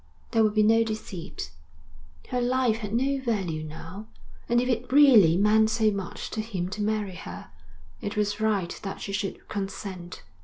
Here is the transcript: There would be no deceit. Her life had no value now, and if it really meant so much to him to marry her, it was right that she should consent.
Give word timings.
There 0.31 0.41
would 0.43 0.55
be 0.55 0.63
no 0.63 0.83
deceit. 0.83 1.51
Her 2.29 2.41
life 2.41 2.77
had 2.77 2.91
no 2.91 3.19
value 3.19 3.63
now, 3.63 4.07
and 4.49 4.59
if 4.59 4.67
it 4.67 4.91
really 4.91 5.37
meant 5.37 5.69
so 5.69 5.91
much 5.91 6.31
to 6.31 6.41
him 6.41 6.69
to 6.69 6.81
marry 6.81 7.13
her, 7.13 7.51
it 8.01 8.17
was 8.17 8.41
right 8.41 8.79
that 8.81 8.99
she 8.99 9.11
should 9.13 9.47
consent. 9.47 10.23